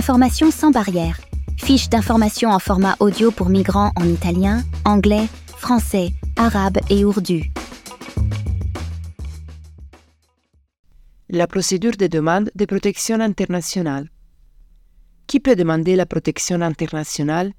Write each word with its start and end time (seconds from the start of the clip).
Information 0.00 0.50
sans 0.50 0.70
barrière. 0.70 1.20
Fiche 1.58 1.90
d'information 1.90 2.48
en 2.48 2.58
format 2.58 2.96
audio 3.00 3.30
pour 3.30 3.50
migrants 3.50 3.92
en 3.96 4.08
italien, 4.08 4.62
anglais, 4.86 5.26
français, 5.58 6.12
arabe 6.36 6.78
et 6.88 7.04
ourdu. 7.04 7.52
La 11.28 11.46
procédure 11.46 11.98
de 11.98 12.06
demande 12.06 12.50
de 12.54 12.64
protection 12.64 13.20
internationale. 13.20 14.08
Qui 15.26 15.38
peut 15.38 15.54
demander 15.54 15.96
la 15.96 16.06
protection 16.06 16.62
internationale? 16.62 17.52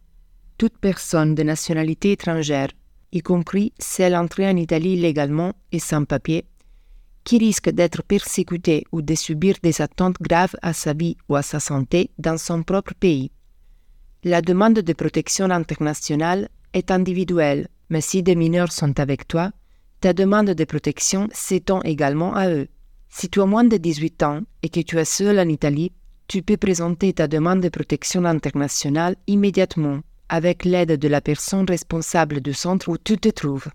Toute 0.58 0.80
personne 0.80 1.36
de 1.36 1.44
nationalité 1.44 2.14
étrangère, 2.14 2.70
y 3.12 3.22
compris 3.22 3.72
celle 3.78 4.16
entrée 4.16 4.50
en 4.50 4.56
Italie 4.56 4.94
illégalement 4.94 5.54
et 5.72 5.78
sans 5.78 6.06
papier, 6.06 6.46
qui 7.24 7.38
risque 7.38 7.70
d'être 7.70 8.04
persécutée 8.04 8.86
ou 8.92 9.02
de 9.02 9.16
subir 9.16 9.56
des 9.62 9.82
attentes 9.82 10.22
graves 10.22 10.56
à 10.62 10.74
sa 10.74 10.94
vie 10.94 11.18
ou 11.30 11.36
à 11.36 11.42
sa 11.42 11.60
santé 11.60 12.12
dans 12.18 12.38
son 12.38 12.64
propre 12.64 12.94
pays. 12.94 13.32
La 14.24 14.42
demande 14.42 14.80
de 14.80 14.94
protection 14.94 15.50
internationale 15.50 16.50
est 16.74 16.92
individuelle, 16.92 17.68
mais 17.90 18.02
si 18.02 18.24
des 18.24 18.36
mineurs 18.36 18.72
sont 18.72 19.00
avec 19.00 19.28
toi, 19.28 19.52
ta 20.00 20.14
demande 20.14 20.52
de 20.52 20.64
protection 20.64 21.28
s'étend 21.32 21.82
également 21.84 22.34
à 22.34 22.50
eux. 22.50 22.68
Si 23.10 23.30
tu 23.30 23.42
as 23.42 23.46
moins 23.46 23.64
de 23.64 23.78
18 23.78 24.24
ans 24.24 24.42
et 24.64 24.70
que 24.70 24.80
tu 24.80 24.98
es 24.98 25.06
seul 25.06 25.40
en 25.40 25.50
Italie, 25.50 25.92
tu 26.28 26.42
peux 26.42 26.58
présenter 26.58 27.14
ta 27.14 27.28
demande 27.28 27.62
de 27.62 27.70
protection 27.70 28.26
internationale 28.26 29.16
immédiatement 29.28 30.00
avec 30.30 30.64
l'aide 30.64 30.98
de 30.98 31.08
la 31.10 31.20
personne 31.20 31.66
responsable 31.68 32.40
du 32.40 32.54
centre 32.54 32.88
où 32.88 32.98
tu 32.98 33.18
te 33.18 33.28
trouves. 33.28 33.68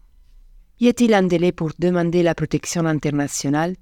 Y 0.79 0.89
a-t-il 0.89 1.15
un 1.15 1.23
délai 1.23 1.53
pour 1.53 1.73
demander 1.79 2.23
la 2.23 2.35
protection 2.35 2.85
internationale? 2.85 3.77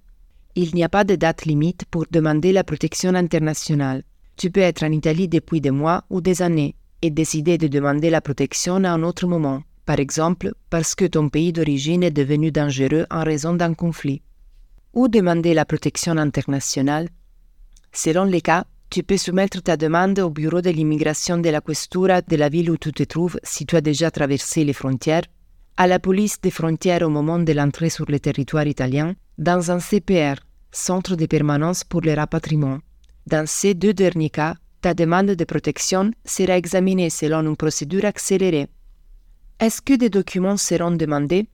Il 0.55 0.73
n'y 0.77 0.85
a 0.85 0.89
pas 0.89 1.03
de 1.03 1.17
date 1.17 1.45
limite 1.45 1.85
pour 1.91 2.05
demander 2.09 2.53
la 2.53 2.63
protection 2.63 3.17
internationale. 3.17 4.05
Tu 4.37 4.53
peux 4.53 4.61
être 4.61 4.85
en 4.85 4.93
Italie 4.93 5.27
depuis 5.27 5.61
des 5.61 5.73
mois 5.73 6.05
ou 6.09 6.21
des 6.21 6.41
années 6.41 6.77
et 7.03 7.11
décider 7.11 7.59
de 7.59 7.67
demander 7.67 8.11
la 8.11 8.21
protection 8.21 8.85
à 8.85 8.91
un 8.91 9.03
autre 9.03 9.27
moment, 9.27 9.65
par 9.87 9.99
exemple 9.99 10.53
parce 10.71 10.95
que 10.95 11.05
ton 11.05 11.31
pays 11.31 11.53
d'origine 11.53 12.05
est 12.05 12.13
devenu 12.13 12.53
dangereux 12.53 13.07
en 13.11 13.25
raison 13.25 13.55
d'un 13.55 13.75
conflit. 13.75 14.23
Ou 14.93 15.09
demander 15.09 15.53
la 15.53 15.65
protection 15.65 16.17
internationale 16.17 17.09
Selon 17.93 18.23
les 18.23 18.41
cas, 18.41 18.67
tu 18.89 19.03
peux 19.03 19.17
soumettre 19.17 19.61
ta 19.61 19.77
demande 19.77 20.21
au 20.21 20.31
bureau 20.31 20.61
de 20.61 20.71
l'immigration 20.71 21.39
de 21.39 21.51
la 21.51 21.61
questura 21.61 22.23
de 22.23 22.37
la 22.37 22.49
ville 22.49 22.71
où 22.71 22.77
tu 22.77 22.93
te 22.93 23.03
trouves 23.03 23.41
si 23.43 23.67
tu 23.67 23.75
as 23.75 23.81
déjà 23.81 24.13
traversé 24.13 24.63
les 24.63 24.73
frontières 24.73 25.25
à 25.77 25.87
la 25.87 25.99
police 25.99 26.41
des 26.41 26.51
frontières 26.51 27.03
au 27.03 27.09
moment 27.09 27.39
de 27.39 27.53
l'entrée 27.53 27.91
sur 27.91 28.07
le 28.09 28.21
territoire 28.21 28.67
italien, 28.67 29.15
dans 29.39 29.71
un 29.71 29.81
CPR, 29.81 30.41
Centre 30.71 31.15
de 31.15 31.27
permanence 31.27 31.85
pour 31.85 32.01
le 32.01 32.15
rapatriement. 32.15 32.81
Dans 33.29 33.47
ces 33.47 33.75
deux 33.75 33.95
derniers 33.95 34.31
cas, 34.31 34.57
ta 34.81 34.93
demande 34.93 35.31
de 35.31 35.45
protection 35.45 36.11
sera 36.25 36.57
examinée 36.59 37.11
selon 37.11 37.43
une 37.43 37.57
procédure 37.57 38.05
accélérée. 38.05 38.67
Est-ce 39.61 39.81
que 39.81 39.95
des 39.95 40.11
documents 40.11 40.57
seront 40.57 40.91
demandés? 40.91 41.47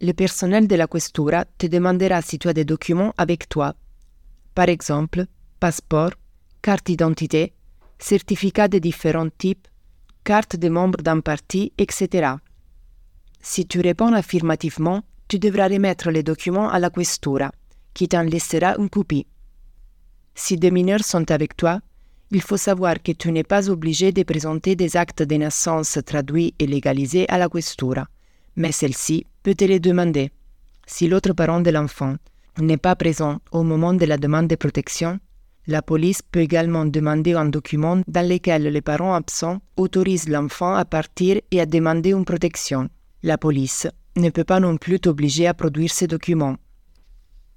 Le 0.00 0.12
personnel 0.12 0.66
de 0.66 0.74
la 0.74 0.88
questura 0.88 1.44
te 1.56 1.68
demandera 1.68 2.20
si 2.20 2.38
tu 2.38 2.48
as 2.48 2.52
des 2.52 2.64
documents 2.64 3.14
avec 3.16 3.48
toi. 3.48 3.76
Par 4.56 4.68
exemple, 4.68 5.26
passeport, 5.60 6.10
carte 6.62 6.86
d'identité, 6.86 7.52
certificat 7.98 8.66
de 8.66 8.78
différents 8.78 9.30
types, 9.30 9.68
carte 10.24 10.56
de 10.56 10.68
membre 10.68 11.00
d'un 11.00 11.20
parti, 11.20 11.72
etc. 11.78 12.34
Si 13.48 13.64
tu 13.64 13.80
réponds 13.80 14.12
affirmativement, 14.12 15.02
tu 15.28 15.38
devras 15.38 15.68
remettre 15.68 16.10
les 16.10 16.24
documents 16.24 16.68
à 16.68 16.80
la 16.80 16.90
questura, 16.90 17.52
qui 17.94 18.08
t'en 18.08 18.24
laissera 18.24 18.74
une 18.76 18.90
copie. 18.90 19.24
Si 20.34 20.56
des 20.56 20.72
mineurs 20.72 21.04
sont 21.04 21.30
avec 21.30 21.56
toi, 21.56 21.80
il 22.32 22.42
faut 22.42 22.56
savoir 22.56 23.00
que 23.00 23.12
tu 23.12 23.30
n'es 23.30 23.44
pas 23.44 23.70
obligé 23.70 24.10
de 24.10 24.24
présenter 24.24 24.74
des 24.74 24.96
actes 24.96 25.22
de 25.22 25.36
naissance 25.36 25.96
traduits 26.04 26.54
et 26.58 26.66
légalisés 26.66 27.28
à 27.28 27.38
la 27.38 27.48
questura, 27.48 28.08
mais 28.56 28.72
celle-ci 28.72 29.26
peut 29.44 29.54
te 29.54 29.64
les 29.64 29.78
demander. 29.78 30.32
Si 30.84 31.06
l'autre 31.06 31.32
parent 31.32 31.60
de 31.60 31.70
l'enfant 31.70 32.16
n'est 32.58 32.76
pas 32.78 32.96
présent 32.96 33.38
au 33.52 33.62
moment 33.62 33.94
de 33.94 34.06
la 34.06 34.18
demande 34.18 34.48
de 34.48 34.56
protection, 34.56 35.20
la 35.68 35.82
police 35.82 36.20
peut 36.20 36.40
également 36.40 36.84
demander 36.84 37.34
un 37.34 37.46
document 37.46 38.02
dans 38.08 38.28
lequel 38.28 38.64
les 38.64 38.82
parents 38.82 39.14
absents 39.14 39.60
autorisent 39.76 40.28
l'enfant 40.28 40.74
à 40.74 40.84
partir 40.84 41.40
et 41.52 41.60
à 41.60 41.66
demander 41.66 42.10
une 42.10 42.24
protection. 42.24 42.90
La 43.26 43.38
police 43.38 43.88
ne 44.14 44.30
peut 44.30 44.44
pas 44.44 44.60
non 44.60 44.76
plus 44.76 45.00
t'obliger 45.00 45.48
à 45.48 45.52
produire 45.52 45.90
ces 45.90 46.06
documents. 46.06 46.58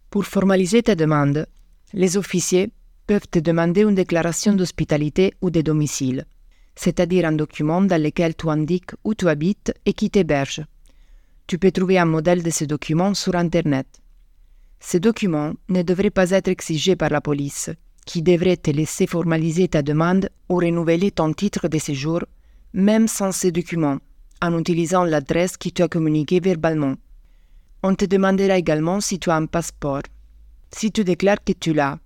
Pour 0.09 0.25
formaliser 0.25 0.81
ta 0.81 0.95
demande, 0.95 1.45
les 1.93 2.17
officiers 2.17 2.71
peuvent 3.05 3.27
te 3.29 3.37
demander 3.37 3.81
une 3.81 3.93
déclaration 3.93 4.53
d'hospitalité 4.53 5.35
ou 5.43 5.51
de 5.51 5.61
domicile, 5.61 6.25
c'est-à-dire 6.75 7.27
un 7.27 7.33
document 7.33 7.83
dans 7.83 8.01
lequel 8.01 8.35
tu 8.35 8.49
indiques 8.49 8.93
où 9.03 9.13
tu 9.13 9.29
habites 9.29 9.71
et 9.85 9.93
qui 9.93 10.09
t'héberge. 10.09 10.63
Tu 11.45 11.59
peux 11.59 11.71
trouver 11.71 11.99
un 11.99 12.05
modèle 12.05 12.41
de 12.41 12.49
ce 12.49 12.65
document 12.65 13.13
sur 13.13 13.35
Internet. 13.35 13.85
Ces 14.79 14.99
documents 14.99 15.53
ne 15.67 15.83
devraient 15.83 16.09
pas 16.09 16.31
être 16.31 16.47
exigés 16.47 16.95
par 16.95 17.11
la 17.11 17.21
police, 17.21 17.69
qui 18.07 18.23
devrait 18.23 18.57
te 18.57 18.71
laisser 18.71 19.05
formaliser 19.05 19.67
ta 19.67 19.83
demande 19.83 20.31
ou 20.49 20.55
renouveler 20.55 21.11
ton 21.11 21.31
titre 21.31 21.67
de 21.67 21.77
séjour, 21.77 22.21
même 22.73 23.07
sans 23.07 23.31
ces 23.31 23.51
documents 23.51 23.99
en 24.41 24.57
utilisant 24.57 25.03
l'adresse 25.03 25.57
qui 25.57 25.71
t'a 25.71 25.87
communiquée 25.87 26.39
verbalement. 26.39 26.95
On 27.83 27.95
te 27.95 28.05
demandera 28.05 28.57
également 28.57 29.01
si 29.01 29.19
tu 29.19 29.29
as 29.29 29.35
un 29.35 29.45
passeport. 29.45 30.03
Si 30.71 30.91
tu 30.91 31.03
déclares 31.03 31.43
que 31.43 31.53
tu 31.53 31.73
l'as, 31.73 31.97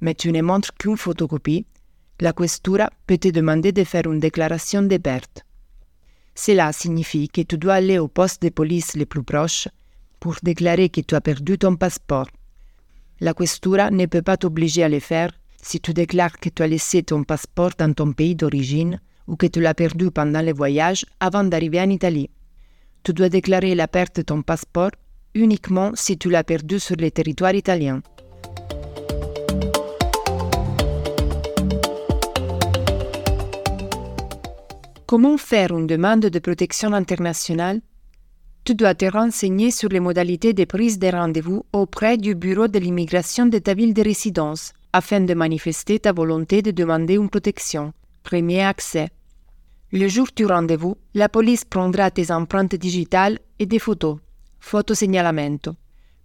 mais 0.00 0.14
tu 0.14 0.32
ne 0.32 0.42
montres 0.42 0.74
qu'une 0.74 0.96
photocopie, 0.96 1.66
la 2.20 2.32
questura 2.32 2.90
peut 3.06 3.18
te 3.18 3.28
demander 3.28 3.72
de 3.72 3.84
faire 3.84 4.06
une 4.10 4.20
déclaration 4.20 4.82
de 4.82 4.96
perte. 4.96 5.44
Cela 6.34 6.72
signifie 6.72 7.28
que 7.28 7.42
tu 7.42 7.58
dois 7.58 7.74
aller 7.74 7.98
au 7.98 8.08
poste 8.08 8.42
de 8.42 8.48
police 8.48 8.96
le 8.96 9.06
plus 9.06 9.22
proche 9.22 9.68
pour 10.20 10.36
déclarer 10.42 10.88
que 10.88 11.00
tu 11.00 11.14
as 11.14 11.20
perdu 11.20 11.58
ton 11.58 11.76
passeport. 11.76 12.28
La 13.20 13.34
questura 13.34 13.90
ne 13.90 14.06
peut 14.06 14.22
pas 14.22 14.36
t'obliger 14.36 14.84
à 14.84 14.88
le 14.88 15.00
faire 15.00 15.32
si 15.60 15.80
tu 15.80 15.92
déclares 15.92 16.38
que 16.38 16.48
tu 16.48 16.62
as 16.62 16.66
laissé 16.66 17.02
ton 17.02 17.24
passeport 17.24 17.72
dans 17.78 17.92
ton 17.92 18.12
pays 18.12 18.34
d'origine 18.34 19.00
ou 19.32 19.36
que 19.36 19.46
tu 19.46 19.62
l'as 19.62 19.74
perdu 19.74 20.10
pendant 20.10 20.42
le 20.42 20.52
voyage 20.52 21.06
avant 21.18 21.42
d'arriver 21.42 21.80
en 21.80 21.88
Italie. 21.88 22.28
Tu 23.02 23.14
dois 23.14 23.30
déclarer 23.30 23.74
la 23.74 23.88
perte 23.88 24.16
de 24.16 24.22
ton 24.22 24.42
passeport 24.42 24.90
uniquement 25.34 25.92
si 25.94 26.18
tu 26.18 26.28
l'as 26.28 26.44
perdu 26.44 26.78
sur 26.78 26.96
le 26.96 27.10
territoire 27.10 27.54
italien. 27.54 28.02
Comment 35.06 35.38
faire 35.38 35.76
une 35.76 35.86
demande 35.86 36.26
de 36.26 36.38
protection 36.38 36.92
internationale? 36.92 37.80
Tu 38.64 38.74
dois 38.74 38.94
te 38.94 39.06
renseigner 39.06 39.70
sur 39.70 39.88
les 39.88 40.00
modalités 40.00 40.52
de 40.52 40.64
prise 40.64 40.98
de 40.98 41.08
rendez-vous 41.08 41.64
auprès 41.72 42.16
du 42.18 42.34
bureau 42.34 42.68
de 42.68 42.78
l'immigration 42.78 43.46
de 43.46 43.58
ta 43.58 43.74
ville 43.74 43.94
de 43.94 44.02
résidence 44.02 44.72
afin 44.92 45.20
de 45.20 45.34
manifester 45.34 45.98
ta 45.98 46.12
volonté 46.12 46.60
de 46.60 46.70
demander 46.70 47.14
une 47.14 47.30
protection. 47.30 47.92
Premier 48.22 48.62
accès. 48.62 49.08
Le 49.94 50.08
jour 50.08 50.28
du 50.34 50.46
rendez-vous, 50.46 50.96
la 51.12 51.28
police 51.28 51.66
prendra 51.66 52.10
tes 52.10 52.30
empreintes 52.30 52.74
digitales 52.74 53.38
et 53.58 53.66
des 53.66 53.78
photos. 53.78 54.16
Photosignalamento. 54.58 55.74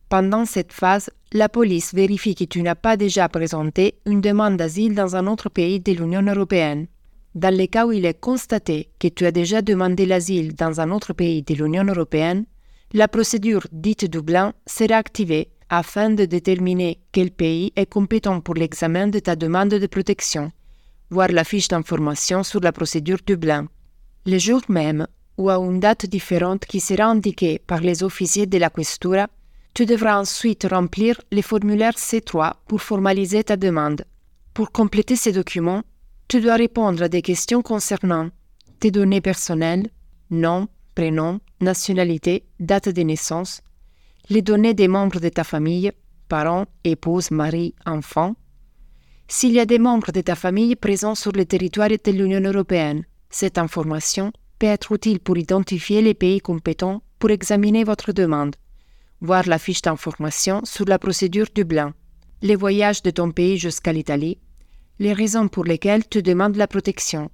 Pendant 0.07 0.45
cette 0.45 0.71
phase, 0.71 1.09
la 1.33 1.49
police 1.49 1.93
vérifie 1.93 2.33
que 2.33 2.45
tu 2.45 2.61
n'as 2.61 2.75
pas 2.75 2.95
déjà 2.95 3.27
présenté 3.27 3.95
une 4.05 4.21
demande 4.21 4.55
d'asile 4.55 4.95
dans 4.95 5.17
un 5.17 5.27
autre 5.27 5.49
pays 5.49 5.81
de 5.81 5.91
l'Union 5.91 6.21
européenne. 6.21 6.87
Dans 7.35 7.53
le 7.53 7.65
cas 7.65 7.85
où 7.85 7.91
il 7.91 8.05
est 8.05 8.17
constaté 8.17 8.89
que 8.99 9.09
tu 9.09 9.25
as 9.25 9.33
déjà 9.33 9.61
demandé 9.61 10.05
l'asile 10.05 10.55
dans 10.55 10.79
un 10.79 10.89
autre 10.89 11.11
pays 11.11 11.43
de 11.43 11.53
l'Union 11.53 11.83
européenne, 11.83 12.45
la 12.93 13.09
procédure 13.09 13.67
dite 13.73 14.09
Dublin 14.09 14.53
sera 14.65 14.95
activée 14.95 15.49
afin 15.69 16.09
de 16.09 16.23
déterminer 16.23 17.01
quel 17.11 17.31
pays 17.31 17.73
est 17.75 17.91
compétent 17.91 18.39
pour 18.39 18.55
l'examen 18.55 19.07
de 19.07 19.19
ta 19.19 19.35
demande 19.35 19.71
de 19.71 19.87
protection 19.87 20.53
voir 21.09 21.29
la 21.29 21.43
fiche 21.43 21.67
d'information 21.67 22.43
sur 22.43 22.59
la 22.59 22.71
procédure 22.71 23.19
Dublin. 23.25 23.67
Le 24.25 24.37
jour 24.37 24.61
même, 24.69 25.07
ou 25.37 25.49
à 25.49 25.57
une 25.57 25.79
date 25.79 26.05
différente 26.05 26.65
qui 26.65 26.79
sera 26.79 27.05
indiquée 27.05 27.59
par 27.59 27.81
les 27.81 28.03
officiers 28.03 28.47
de 28.47 28.57
la 28.57 28.69
questura, 28.69 29.27
tu 29.73 29.85
devras 29.85 30.19
ensuite 30.19 30.67
remplir 30.69 31.21
le 31.31 31.41
formulaire 31.41 31.93
C3 31.93 32.53
pour 32.67 32.81
formaliser 32.81 33.43
ta 33.43 33.55
demande. 33.55 34.05
Pour 34.53 34.71
compléter 34.71 35.15
ces 35.15 35.31
documents, 35.31 35.83
tu 36.27 36.41
dois 36.41 36.55
répondre 36.55 37.03
à 37.03 37.09
des 37.09 37.21
questions 37.21 37.61
concernant 37.61 38.29
tes 38.79 38.91
données 38.91 39.21
personnelles, 39.21 39.89
nom, 40.31 40.67
prénom, 40.95 41.39
nationalité, 41.61 42.43
date 42.59 42.89
de 42.89 43.01
naissance, 43.03 43.61
les 44.29 44.41
données 44.41 44.73
des 44.73 44.87
membres 44.87 45.19
de 45.19 45.29
ta 45.29 45.43
famille, 45.43 45.91
parents, 46.27 46.65
épouses, 46.83 47.31
mari, 47.31 47.75
enfants, 47.85 48.35
s'il 49.27 49.51
y 49.51 49.59
a 49.59 49.65
des 49.65 49.79
membres 49.79 50.11
de 50.11 50.21
ta 50.21 50.35
famille 50.35 50.75
présents 50.75 51.15
sur 51.15 51.31
le 51.33 51.45
territoire 51.45 51.89
de 51.89 52.11
l'Union 52.11 52.41
européenne. 52.41 53.03
Cette 53.29 53.57
information 53.57 54.31
peut 54.57 54.67
être 54.67 54.93
utile 54.93 55.19
pour 55.19 55.37
identifier 55.37 56.01
les 56.01 56.13
pays 56.13 56.39
compétents 56.39 57.01
pour 57.19 57.31
examiner 57.31 57.83
votre 57.83 58.11
demande. 58.13 58.55
Voir 59.21 59.47
la 59.47 59.59
fiche 59.59 59.81
d'information 59.81 60.61
sur 60.63 60.85
la 60.85 60.99
procédure 60.99 61.47
Dublin. 61.53 61.93
Les 62.41 62.55
voyages 62.55 63.01
de 63.03 63.09
ton 63.09 63.31
pays 63.31 63.57
jusqu'à 63.57 63.91
l'Italie. 63.93 64.37
les 64.99 65.13
raisons 65.13 65.47
pour 65.47 65.63
lesquelles 65.63 66.07
tu 66.07 66.23
demandes 66.23 66.55
la 66.55 66.67
protection. 66.67 67.29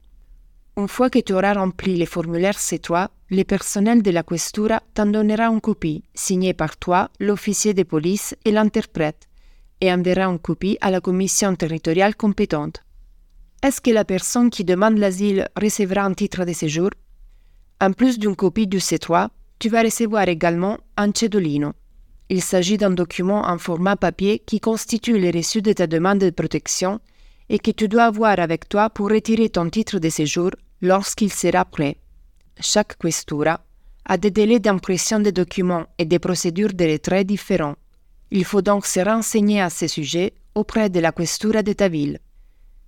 Une 0.75 0.87
fois 0.87 1.09
que 1.09 1.19
tu 1.19 1.33
auras 1.33 1.53
rempli 1.53 1.95
les 1.95 2.05
formulaires 2.05 2.57
C3, 2.57 3.07
le 3.29 3.43
personnel 3.43 4.01
de 4.01 4.11
la 4.11 4.23
questura 4.23 4.81
t'en 4.93 5.05
donnera 5.05 5.45
une 5.45 5.61
copie, 5.61 6.03
signée 6.13 6.53
par 6.53 6.75
toi, 6.77 7.09
l'officier 7.19 7.73
de 7.73 7.83
police 7.83 8.35
et 8.43 8.51
l'interprète, 8.51 9.29
et 9.83 9.91
enverra 9.91 10.27
une 10.27 10.39
copie 10.39 10.77
à 10.79 10.89
la 10.89 11.01
commission 11.01 11.53
territoriale 11.57 12.15
compétente. 12.15 12.81
Est-ce 13.61 13.81
que 13.81 13.91
la 13.91 14.05
personne 14.05 14.49
qui 14.49 14.63
demande 14.63 14.97
l'asile 14.97 15.49
recevra 15.61 16.03
un 16.03 16.13
titre 16.13 16.45
de 16.45 16.53
séjour? 16.53 16.89
En 17.81 17.91
plus 17.91 18.17
d'une 18.17 18.37
copie 18.37 18.65
du 18.65 18.77
C3, 18.77 19.27
tu 19.59 19.67
vas 19.67 19.81
recevoir 19.81 20.29
également 20.29 20.77
un 20.95 21.11
cedolino. 21.13 21.73
Il 22.29 22.41
s'agit 22.41 22.77
d'un 22.77 22.91
document 22.91 23.41
en 23.45 23.57
format 23.57 23.97
papier 23.97 24.39
qui 24.39 24.61
constitue 24.61 25.19
le 25.19 25.31
reçu 25.37 25.61
de 25.61 25.73
ta 25.73 25.85
demande 25.85 26.19
de 26.19 26.29
protection 26.29 27.01
et 27.49 27.59
que 27.59 27.71
tu 27.71 27.89
dois 27.89 28.05
avoir 28.05 28.39
avec 28.39 28.69
toi 28.69 28.89
pour 28.89 29.09
retirer 29.09 29.49
ton 29.49 29.69
titre 29.69 29.99
de 29.99 30.07
séjour 30.07 30.51
lorsqu'il 30.81 31.33
sera 31.33 31.65
prêt. 31.65 31.97
Chaque 32.61 32.97
questura 32.97 33.59
a 34.05 34.17
des 34.17 34.31
délais 34.31 34.61
d'impression 34.61 35.19
des 35.19 35.33
documents 35.33 35.87
et 35.97 36.05
des 36.05 36.19
procédures 36.19 36.73
de 36.73 36.85
retrait 36.85 37.25
différents. 37.25 37.75
Il 38.31 38.45
faut 38.45 38.61
donc 38.61 38.85
se 38.85 38.99
renseigner 38.99 39.61
à 39.61 39.69
ce 39.69 39.87
sujet 39.87 40.33
auprès 40.55 40.89
de 40.89 40.99
la 40.99 41.11
questura 41.11 41.63
de 41.63 41.73
ta 41.73 41.87
ville. 41.87 42.19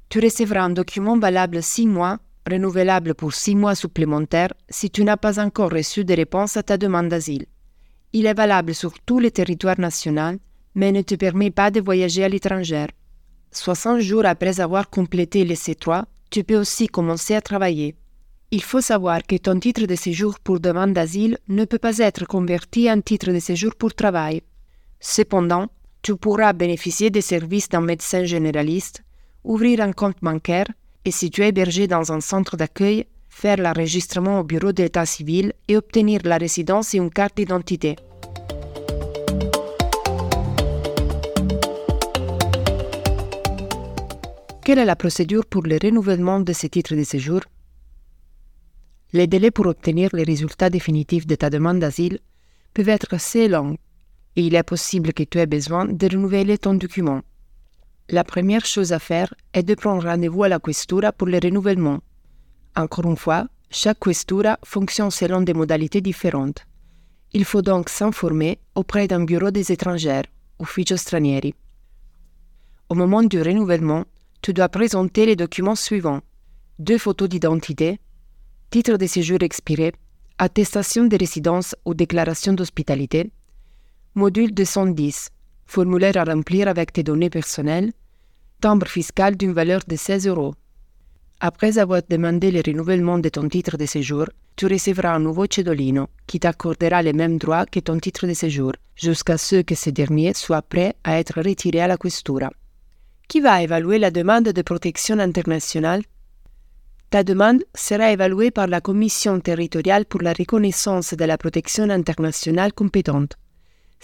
Tu 0.09 0.19
recevras 0.19 0.61
un 0.61 0.69
document 0.69 1.17
valable 1.17 1.61
six 1.61 1.87
mois, 1.87 2.19
renouvelable 2.49 3.15
pour 3.15 3.33
six 3.33 3.55
mois 3.55 3.75
supplémentaires 3.75 4.53
si 4.69 4.89
tu 4.89 5.03
n'as 5.03 5.17
pas 5.17 5.39
encore 5.39 5.71
reçu 5.71 6.05
de 6.05 6.13
réponse 6.13 6.57
à 6.57 6.63
ta 6.63 6.77
demande 6.77 7.09
d'asile. 7.09 7.45
Il 8.13 8.27
est 8.27 8.33
valable 8.33 8.73
sur 8.73 8.99
tout 8.99 9.19
le 9.19 9.31
territoire 9.31 9.79
national, 9.79 10.39
mais 10.75 10.91
ne 10.91 11.01
te 11.01 11.15
permet 11.15 11.51
pas 11.51 11.71
de 11.71 11.81
voyager 11.81 12.23
à 12.23 12.29
l'étranger. 12.29 12.87
60 13.51 13.99
jours 13.99 14.25
après 14.25 14.59
avoir 14.59 14.89
complété 14.89 15.43
les 15.45 15.55
C3, 15.55 16.03
tu 16.29 16.43
peux 16.43 16.57
aussi 16.57 16.87
commencer 16.87 17.35
à 17.35 17.41
travailler. 17.41 17.95
Il 18.51 18.61
faut 18.61 18.81
savoir 18.81 19.23
que 19.23 19.37
ton 19.37 19.59
titre 19.59 19.85
de 19.85 19.95
séjour 19.95 20.39
pour 20.39 20.59
demande 20.59 20.93
d'asile 20.93 21.37
ne 21.47 21.65
peut 21.65 21.79
pas 21.79 21.97
être 21.97 22.25
converti 22.25 22.91
en 22.91 23.01
titre 23.01 23.31
de 23.31 23.39
séjour 23.39 23.75
pour 23.75 23.93
travail. 23.93 24.41
Cependant, 24.99 25.67
tu 26.01 26.15
pourras 26.15 26.53
bénéficier 26.53 27.09
des 27.09 27.21
services 27.21 27.69
d'un 27.69 27.81
médecin 27.81 28.23
généraliste, 28.23 29.03
ouvrir 29.43 29.81
un 29.81 29.91
compte 29.91 30.17
bancaire 30.21 30.67
et 31.03 31.11
si 31.11 31.29
tu 31.29 31.41
es 31.43 31.49
hébergé 31.49 31.87
dans 31.87 32.11
un 32.11 32.21
centre 32.21 32.57
d'accueil, 32.57 33.05
faire 33.29 33.57
l'enregistrement 33.57 34.39
au 34.39 34.43
bureau 34.43 34.71
d'état 34.71 35.05
civil 35.05 35.53
et 35.67 35.77
obtenir 35.77 36.21
la 36.23 36.37
résidence 36.37 36.93
et 36.93 36.97
une 36.97 37.11
carte 37.11 37.37
d'identité. 37.37 37.95
Quelle 44.63 44.79
est 44.79 44.85
la 44.85 44.95
procédure 44.95 45.45
pour 45.45 45.61
le 45.61 45.77
renouvellement 45.81 46.39
de 46.39 46.53
ces 46.53 46.69
titres 46.69 46.95
de 46.95 47.03
séjour? 47.03 47.41
Les 49.13 49.27
délais 49.27 49.51
pour 49.51 49.67
obtenir 49.67 50.09
les 50.13 50.23
résultats 50.23 50.71
définitifs 50.71 51.27
de 51.27 51.35
ta 51.35 51.51
demande 51.51 51.79
d'asile 51.79 52.19
peuvent 52.73 52.89
être 52.89 53.13
assez 53.13 53.47
longs 53.47 53.77
et 54.35 54.41
il 54.41 54.55
est 54.55 54.63
possible 54.63 55.13
que 55.13 55.23
tu 55.23 55.39
aies 55.39 55.45
besoin 55.45 55.85
de 55.85 56.07
renouveler 56.07 56.57
ton 56.57 56.73
document. 56.73 57.21
La 58.09 58.23
première 58.23 58.65
chose 58.65 58.93
à 58.93 58.99
faire 58.99 59.33
est 59.53 59.63
de 59.63 59.75
prendre 59.75 60.03
rendez-vous 60.03 60.43
à 60.43 60.49
la 60.49 60.59
questura 60.59 61.11
pour 61.11 61.27
le 61.27 61.39
renouvellement. 61.41 62.01
Encore 62.75 63.05
une 63.05 63.17
fois, 63.17 63.47
chaque 63.71 63.99
questura 63.99 64.59
fonctionne 64.63 65.11
selon 65.11 65.41
des 65.41 65.53
modalités 65.53 66.01
différentes. 66.01 66.65
Il 67.33 67.45
faut 67.45 67.61
donc 67.61 67.89
s'informer 67.89 68.59
auprès 68.75 69.07
d'un 69.07 69.23
bureau 69.23 69.51
des 69.51 69.71
étrangers, 69.71 70.21
Ufficio 70.61 70.97
Stranieri. 70.97 71.55
Au 72.89 72.95
moment 72.95 73.23
du 73.23 73.41
renouvellement, 73.41 74.05
tu 74.41 74.53
dois 74.53 74.69
présenter 74.69 75.25
les 75.25 75.35
documents 75.35 75.75
suivants. 75.75 76.21
Deux 76.77 76.97
photos 76.97 77.27
d'identité, 77.27 77.99
titre 78.69 78.97
de 78.97 79.07
séjour 79.07 79.39
expiré, 79.41 79.93
attestation 80.37 81.05
de 81.05 81.17
résidence 81.17 81.75
ou 81.85 81.93
déclaration 81.93 82.53
d'hospitalité, 82.53 83.31
module 84.17 84.53
210, 84.53 85.29
formulaire 85.65 86.15
à 86.15 86.23
remplir 86.23 86.69
avec 86.69 86.93
tes 86.93 87.03
données 87.03 87.29
personnelles, 87.29 87.91
timbre 88.61 88.87
fiscal 88.87 89.35
d'une 89.35 89.51
valeur 89.51 89.81
de 89.85 89.97
16 89.97 90.27
euros. 90.27 90.55
Après 91.41 91.77
avoir 91.79 92.01
demandé 92.09 92.49
le 92.49 92.61
renouvellement 92.65 93.19
de 93.19 93.27
ton 93.27 93.49
titre 93.49 93.75
de 93.75 93.85
séjour, 93.85 94.27
tu 94.55 94.67
recevras 94.67 95.13
un 95.13 95.19
nouveau 95.19 95.47
cedolino 95.51 96.07
qui 96.27 96.39
t'accordera 96.39 97.01
les 97.01 97.11
mêmes 97.11 97.37
droits 97.37 97.65
que 97.65 97.81
ton 97.81 97.99
titre 97.99 98.25
de 98.25 98.33
séjour, 98.33 98.71
jusqu'à 98.95 99.37
ce 99.37 99.61
que 99.63 99.75
ce 99.75 99.89
dernier 99.89 100.33
soit 100.33 100.61
prêt 100.61 100.95
à 101.03 101.19
être 101.19 101.41
retiré 101.41 101.81
à 101.81 101.87
la 101.87 101.97
questura. 101.97 102.49
Qui 103.27 103.41
va 103.41 103.61
évaluer 103.61 103.99
la 103.99 104.11
demande 104.11 104.45
de 104.45 104.61
protection 104.61 105.19
internationale? 105.19 106.03
Ta 107.09 107.25
demande 107.25 107.65
sera 107.75 108.13
évaluée 108.13 108.51
par 108.51 108.67
la 108.67 108.79
Commission 108.79 109.41
territoriale 109.41 110.05
pour 110.05 110.21
la 110.21 110.31
reconnaissance 110.31 111.13
de 111.13 111.25
la 111.25 111.37
protection 111.37 111.89
internationale 111.89 112.71
compétente, 112.71 113.35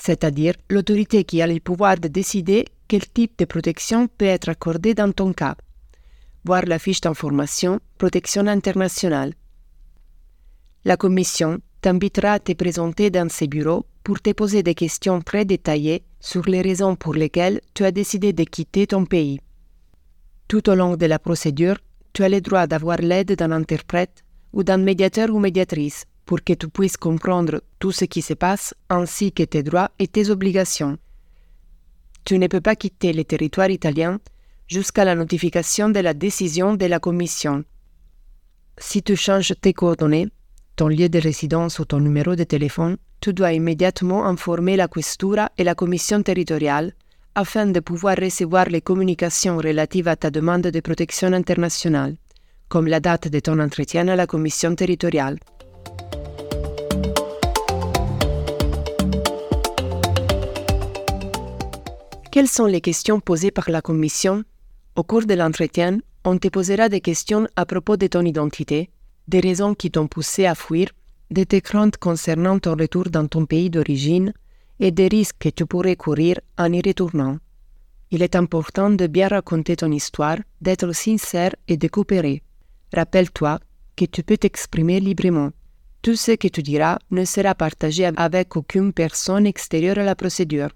c'est-à-dire 0.02 0.56
l'autorité 0.70 1.24
qui 1.24 1.44
a 1.44 1.48
le 1.48 1.60
pouvoir 1.60 1.98
de 2.00 2.08
décider 2.08 2.66
quel 2.88 3.08
type 3.08 3.38
de 3.38 3.46
protection 3.46 4.08
peut 4.08 4.26
être 4.26 4.50
accordé 4.50 4.96
dans 4.96 5.12
ton 5.12 5.32
cas. 5.32 5.56
Voir 6.44 6.64
la 6.66 6.80
fiche 6.80 7.02
d'information 7.02 7.80
Protection 8.00 8.48
internationale. 8.48 9.34
La 10.86 10.98
Commission 10.98 11.60
t'invitera 11.82 12.34
à 12.34 12.40
te 12.40 12.54
présenter 12.54 13.12
dans 13.12 13.30
ses 13.30 13.48
bureaux 13.48 13.86
pour 14.04 14.20
te 14.20 14.32
poser 14.32 14.64
des 14.64 14.74
questions 14.74 15.22
très 15.22 15.46
détaillées 15.46 16.04
sur 16.20 16.44
les 16.50 16.62
raisons 16.62 16.96
pour 16.96 17.14
lesquelles 17.14 17.62
tu 17.76 17.86
as 17.86 17.92
décidé 17.92 18.34
de 18.34 18.44
quitter 18.44 18.88
ton 18.88 19.06
pays. 19.06 19.40
Tout 20.48 20.68
au 20.68 20.74
long 20.74 20.98
de 20.98 21.06
la 21.06 21.20
procédure, 21.20 21.78
tu 22.14 22.24
as 22.24 22.30
le 22.30 22.42
droit 22.42 22.66
d'avoir 22.66 22.98
l'aide 22.98 23.36
d'un 23.36 23.52
interprète 23.52 24.24
ou 24.52 24.64
d'un 24.64 24.78
médiateur 24.78 25.30
ou 25.30 25.38
médiatrice 25.38 26.06
pour 26.26 26.44
que 26.44 26.54
tu 26.54 26.70
puisses 26.70 26.98
comprendre 26.98 27.62
tout 27.80 27.92
ce 27.92 28.06
qui 28.06 28.22
se 28.22 28.34
passe 28.34 28.74
ainsi 28.90 29.32
que 29.32 29.44
tes 29.44 29.64
droits 29.64 29.92
et 30.00 30.08
tes 30.08 30.30
obligations. 30.30 30.98
Tu 32.24 32.38
ne 32.38 32.48
peux 32.48 32.62
pas 32.62 32.76
quitter 32.76 33.14
le 33.14 33.24
territoire 33.24 33.70
italien 33.70 34.20
jusqu'à 34.68 35.06
la 35.06 35.16
notification 35.16 35.90
de 35.90 36.00
la 36.00 36.14
décision 36.14 36.76
de 36.76 36.86
la 36.86 37.00
Commission. 37.00 37.64
Si 38.78 39.04
tu 39.04 39.16
changes 39.16 39.54
tes 39.60 39.74
coordonnées, 39.74 40.30
ton 40.76 40.88
lieu 40.88 41.10
de 41.10 41.20
résidence 41.20 41.80
ou 41.80 41.86
ton 41.86 42.00
numéro 42.00 42.36
de 42.36 42.44
téléphone, 42.44 42.98
tu 43.20 43.34
dois 43.34 43.54
immédiatement 43.54 44.26
informer 44.26 44.76
la 44.76 44.88
questura 44.88 45.52
et 45.58 45.64
la 45.64 45.76
commission 45.76 46.24
territoriale 46.24 46.94
afin 47.36 47.68
de 47.68 47.80
pouvoir 47.80 48.18
recevoir 48.18 48.66
les 48.66 48.82
communications 48.82 49.58
relatives 49.58 50.08
à 50.08 50.16
ta 50.16 50.32
demande 50.32 50.64
de 50.64 50.80
protection 50.80 51.32
internationale, 51.32 52.16
comme 52.68 52.88
la 52.88 53.00
date 53.00 53.28
de 53.28 53.40
ton 53.40 53.60
entretien 53.60 54.08
à 54.08 54.16
la 54.16 54.28
commission 54.28 54.76
territoriale. 54.76 55.38
Quelles 62.32 62.48
sont 62.48 62.66
les 62.66 62.82
questions 62.82 63.20
posées 63.20 63.52
par 63.52 63.70
la 63.70 63.82
commission? 63.82 64.44
Au 64.96 65.04
cours 65.04 65.26
de 65.26 65.34
l'entretien, 65.34 66.00
on 66.24 66.38
te 66.38 66.48
posera 66.48 66.88
des 66.88 67.02
questions 67.02 67.48
à 67.56 67.66
propos 67.66 67.98
de 67.98 68.08
ton 68.08 68.24
identité, 68.24 68.90
des 69.28 69.42
raisons 69.42 69.76
qui 69.76 69.92
t'ont 69.92 70.08
poussé 70.08 70.46
à 70.46 70.56
fuir, 70.56 70.90
de 71.30 71.44
tes 71.44 71.62
craintes 71.62 71.98
concernant 71.98 72.58
ton 72.58 72.76
retour 72.76 73.10
dans 73.10 73.28
ton 73.28 73.46
pays 73.46 73.70
d'origine 73.70 74.34
et 74.80 74.92
des 74.92 75.08
risques 75.08 75.38
que 75.40 75.50
tu 75.50 75.66
pourrais 75.66 75.96
courir 75.96 76.40
en 76.58 76.72
y 76.72 76.82
retournant. 76.82 77.38
Il 78.12 78.22
est 78.22 78.36
important 78.36 78.90
de 78.90 79.08
bien 79.08 79.28
raconter 79.28 79.76
ton 79.76 79.92
histoire, 79.92 80.38
d'être 80.62 80.92
sincère 80.94 81.56
et 81.68 81.78
de 81.78 81.88
coopérer. 81.88 82.44
Rappelle-toi 82.94 83.60
que 83.96 84.06
tu 84.06 84.24
peux 84.24 84.38
t'exprimer 84.38 85.00
librement. 85.00 85.52
Tout 86.02 86.16
ce 86.16 86.32
que 86.32 86.48
tu 86.48 86.64
diras 86.64 86.98
ne 87.12 87.26
sera 87.26 87.54
partagé 87.54 88.10
avec 88.16 88.56
aucune 88.56 88.92
personne 88.92 89.46
extérieure 89.46 90.00
à 90.00 90.04
la 90.04 90.16
procédure. 90.16 90.70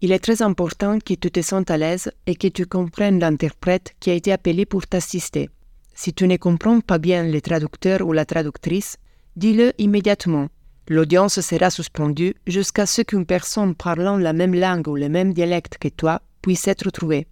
Il 0.00 0.12
est 0.12 0.20
très 0.20 0.40
important 0.40 1.00
que 1.00 1.14
tu 1.14 1.32
te 1.32 1.42
sentes 1.42 1.72
à 1.72 1.76
l'aise 1.76 2.12
et 2.28 2.36
que 2.36 2.46
tu 2.46 2.64
comprennes 2.64 3.18
l'interprète 3.18 3.96
qui 3.98 4.10
a 4.10 4.14
été 4.14 4.30
appelé 4.30 4.66
pour 4.66 4.86
t'assister. 4.86 5.50
Si 5.94 6.14
tu 6.14 6.28
ne 6.28 6.36
comprends 6.36 6.80
pas 6.80 6.98
bien 6.98 7.24
le 7.24 7.40
traducteur 7.40 8.02
ou 8.02 8.12
la 8.12 8.24
traductrice, 8.24 8.98
dis-le 9.34 9.72
immédiatement. 9.78 10.46
L'audience 10.86 11.40
sera 11.40 11.70
suspendue 11.70 12.36
jusqu'à 12.46 12.86
ce 12.86 13.02
qu'une 13.02 13.26
personne 13.26 13.74
parlant 13.74 14.16
la 14.16 14.32
même 14.32 14.54
langue 14.54 14.86
ou 14.86 14.94
le 14.94 15.08
même 15.08 15.32
dialecte 15.32 15.78
que 15.78 15.88
toi 15.88 16.22
puisse 16.40 16.68
être 16.68 16.88
trouvée. 16.90 17.26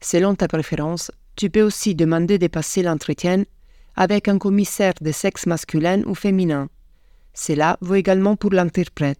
Selon 0.00 0.36
ta 0.36 0.46
préférence, 0.46 1.10
tu 1.34 1.50
peux 1.50 1.62
aussi 1.62 1.96
demander 1.96 2.38
de 2.38 2.46
passer 2.46 2.84
l'entretien 2.84 3.42
avec 3.96 4.28
un 4.28 4.38
commissaire 4.38 4.94
de 5.00 5.10
sexe 5.10 5.46
masculin 5.46 6.02
ou 6.06 6.14
féminin. 6.14 6.68
Cela 7.34 7.78
vaut 7.80 7.94
également 7.94 8.36
pour 8.36 8.50
l'interprète. 8.50 9.18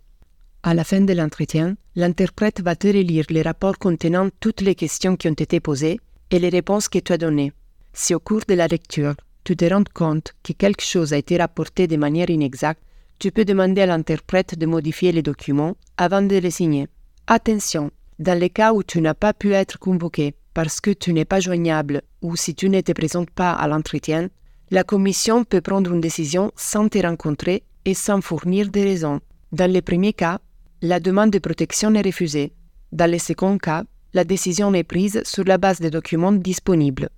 À 0.62 0.74
la 0.74 0.84
fin 0.84 1.00
de 1.00 1.12
l'entretien, 1.12 1.76
l'interprète 1.96 2.60
va 2.60 2.76
te 2.76 2.86
relire 2.86 3.24
les 3.30 3.42
rapports 3.42 3.78
contenant 3.78 4.28
toutes 4.38 4.60
les 4.60 4.74
questions 4.74 5.16
qui 5.16 5.28
ont 5.28 5.32
été 5.32 5.60
posées 5.60 5.98
et 6.30 6.38
les 6.38 6.50
réponses 6.50 6.88
que 6.88 6.98
tu 6.98 7.12
as 7.12 7.18
données. 7.18 7.52
Si 7.92 8.14
au 8.14 8.20
cours 8.20 8.42
de 8.46 8.54
la 8.54 8.68
lecture, 8.68 9.14
tu 9.44 9.56
te 9.56 9.64
rends 9.64 9.84
compte 9.92 10.34
que 10.42 10.52
quelque 10.52 10.84
chose 10.84 11.12
a 11.12 11.18
été 11.18 11.36
rapporté 11.36 11.86
de 11.86 11.96
manière 11.96 12.30
inexacte, 12.30 12.82
tu 13.18 13.32
peux 13.32 13.44
demander 13.44 13.82
à 13.82 13.86
l'interprète 13.86 14.58
de 14.58 14.66
modifier 14.66 15.12
les 15.12 15.22
documents 15.22 15.76
avant 15.96 16.22
de 16.22 16.36
les 16.36 16.50
signer. 16.50 16.88
Attention, 17.26 17.90
dans 18.18 18.38
les 18.38 18.50
cas 18.50 18.72
où 18.72 18.82
tu 18.82 19.00
n'as 19.00 19.14
pas 19.14 19.32
pu 19.32 19.52
être 19.52 19.78
convoqué, 19.78 20.34
parce 20.54 20.80
que 20.80 20.90
tu 20.90 21.12
n'es 21.12 21.24
pas 21.24 21.40
joignable 21.40 22.02
ou 22.20 22.36
si 22.36 22.54
tu 22.54 22.68
ne 22.68 22.80
te 22.80 22.92
présentes 22.92 23.30
pas 23.30 23.52
à 23.52 23.66
l'entretien, 23.66 24.28
la 24.70 24.84
commission 24.84 25.44
peut 25.44 25.60
prendre 25.60 25.92
une 25.92 26.00
décision 26.00 26.52
sans 26.56 26.88
te 26.88 26.98
rencontrer 26.98 27.64
et 27.84 27.94
sans 27.94 28.20
fournir 28.20 28.68
des 28.68 28.84
raisons. 28.84 29.20
Dans 29.52 29.70
le 29.70 29.80
premier 29.82 30.12
cas, 30.12 30.40
la 30.80 31.00
demande 31.00 31.30
de 31.30 31.38
protection 31.38 31.94
est 31.94 32.02
refusée. 32.02 32.52
Dans 32.90 33.10
le 33.10 33.18
second 33.18 33.58
cas, 33.58 33.84
la 34.14 34.24
décision 34.24 34.72
est 34.74 34.84
prise 34.84 35.22
sur 35.24 35.44
la 35.44 35.58
base 35.58 35.80
des 35.80 35.90
documents 35.90 36.32
disponibles. 36.32 37.08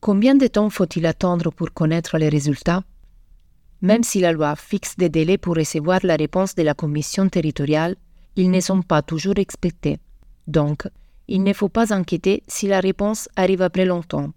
Combien 0.00 0.34
de 0.34 0.46
temps 0.48 0.70
faut-il 0.70 1.06
attendre 1.06 1.52
pour 1.52 1.72
connaître 1.72 2.18
les 2.18 2.28
résultats? 2.28 2.82
Même 3.82 4.02
si 4.02 4.20
la 4.20 4.32
loi 4.32 4.56
fixe 4.56 4.96
des 4.96 5.08
délais 5.08 5.38
pour 5.38 5.56
recevoir 5.56 6.00
la 6.02 6.16
réponse 6.16 6.54
de 6.54 6.62
la 6.62 6.74
commission 6.74 7.28
territoriale, 7.28 7.96
ils 8.36 8.50
ne 8.50 8.60
sont 8.60 8.82
pas 8.82 9.02
toujours 9.02 9.38
expectés. 9.38 9.98
Donc, 10.46 10.88
il 11.28 11.42
ne 11.42 11.52
faut 11.52 11.68
pas 11.68 11.94
inquiéter 11.94 12.42
si 12.48 12.66
la 12.66 12.80
réponse 12.80 13.28
arrive 13.36 13.62
après 13.62 13.84
longtemps. 13.84 14.32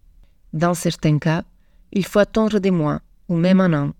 Dans 0.53 0.73
certains 0.73 1.17
cas, 1.19 1.43
il 1.91 2.05
faut 2.05 2.19
attendre 2.19 2.59
des 2.59 2.71
mois 2.71 3.01
ou 3.29 3.35
même 3.35 3.59
un 3.59 3.73
an. 3.73 3.91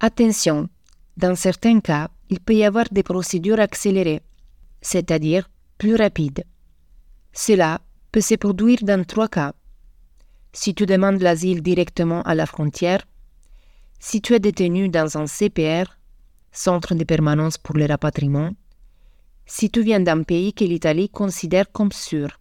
Attention, 0.00 0.68
dans 1.16 1.34
certains 1.34 1.80
cas, 1.80 2.10
il 2.30 2.40
peut 2.40 2.54
y 2.54 2.64
avoir 2.64 2.86
des 2.90 3.02
procédures 3.02 3.60
accélérées, 3.60 4.22
c'est-à-dire 4.80 5.50
plus 5.78 5.94
rapides. 5.94 6.44
Cela 7.32 7.80
peut 8.10 8.20
se 8.20 8.34
produire 8.34 8.78
dans 8.82 9.04
trois 9.04 9.28
cas. 9.28 9.54
Si 10.52 10.74
tu 10.74 10.86
demandes 10.86 11.20
l'asile 11.20 11.62
directement 11.62 12.22
à 12.22 12.34
la 12.34 12.46
frontière, 12.46 13.04
si 13.98 14.20
tu 14.20 14.34
es 14.34 14.40
détenu 14.40 14.88
dans 14.88 15.16
un 15.16 15.26
CPR, 15.26 15.96
Centre 16.54 16.94
de 16.94 17.04
permanence 17.04 17.56
pour 17.56 17.78
le 17.78 17.86
rapatriement, 17.86 18.50
si 19.46 19.70
tu 19.70 19.82
viens 19.82 20.00
d'un 20.00 20.22
pays 20.22 20.52
que 20.52 20.64
l'Italie 20.64 21.08
considère 21.08 21.72
comme 21.72 21.92
sûr. 21.92 22.38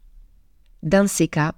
Dans 0.83 1.07
ces 1.07 1.29
cas, 1.29 1.53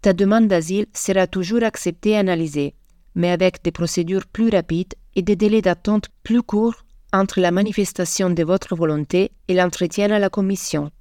ta 0.00 0.12
demande 0.12 0.46
d'asile 0.46 0.86
sera 0.94 1.26
toujours 1.26 1.64
acceptée 1.64 2.10
et 2.10 2.16
analysée, 2.16 2.76
mais 3.16 3.30
avec 3.30 3.64
des 3.64 3.72
procédures 3.72 4.26
plus 4.28 4.48
rapides 4.48 4.94
et 5.18 5.22
des 5.22 5.34
délais 5.34 5.62
d'attente 5.62 6.10
plus 6.22 6.44
courts 6.44 6.84
entre 7.12 7.40
la 7.40 7.50
manifestation 7.50 8.30
de 8.30 8.44
votre 8.44 8.76
volonté 8.76 9.32
et 9.48 9.54
l'entretien 9.54 10.12
à 10.12 10.20
la 10.20 10.30
Commission. 10.30 10.92